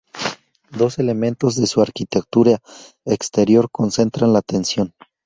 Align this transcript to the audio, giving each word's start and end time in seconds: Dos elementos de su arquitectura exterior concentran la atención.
Dos 0.71 0.97
elementos 0.97 1.55
de 1.57 1.67
su 1.67 1.79
arquitectura 1.79 2.59
exterior 3.05 3.69
concentran 3.69 4.33
la 4.33 4.39
atención. 4.39 4.95